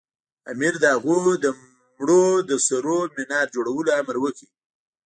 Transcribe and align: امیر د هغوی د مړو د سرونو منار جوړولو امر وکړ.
امیر 0.51 0.73
د 0.81 0.85
هغوی 0.95 1.35
د 1.43 1.45
مړو 1.97 2.23
د 2.49 2.51
سرونو 2.67 3.13
منار 3.15 3.45
جوړولو 3.55 3.89
امر 3.99 4.15
وکړ. 4.21 4.45